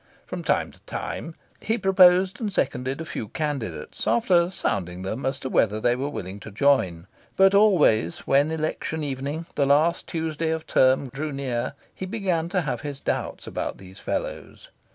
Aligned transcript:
From 0.25 0.43
time 0.43 0.71
to 0.71 0.79
time, 0.87 1.35
he 1.59 1.77
proposed 1.77 2.41
and 2.41 2.51
seconded 2.51 2.99
a 2.99 3.05
few 3.05 3.27
candidates, 3.27 4.07
after 4.07 4.49
"sounding" 4.49 5.03
them 5.03 5.27
as 5.27 5.39
to 5.41 5.47
whether 5.47 5.79
they 5.79 5.95
were 5.95 6.09
willing 6.09 6.39
to 6.39 6.49
join. 6.49 7.05
But 7.35 7.53
always, 7.53 8.21
when 8.25 8.49
election 8.49 9.03
evening 9.03 9.45
the 9.53 9.67
last 9.67 10.07
Tuesday 10.07 10.49
of 10.49 10.65
term 10.65 11.09
drew 11.09 11.31
near, 11.31 11.75
he 11.93 12.07
began 12.07 12.49
to 12.49 12.61
have 12.61 12.81
his 12.81 12.99
doubts 12.99 13.45
about 13.45 13.77
these 13.77 13.99
fellows. 13.99 14.69